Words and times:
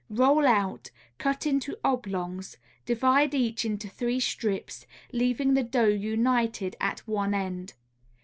Roll 0.09 0.47
out, 0.47 0.89
cut 1.19 1.45
into 1.45 1.77
oblongs; 1.83 2.57
divide 2.87 3.35
each 3.35 3.65
into 3.65 3.87
three 3.87 4.19
strips, 4.19 4.87
leaving 5.11 5.53
the 5.53 5.61
dough 5.61 5.83
united 5.85 6.75
at 6.81 7.07
one 7.07 7.35
end. 7.35 7.75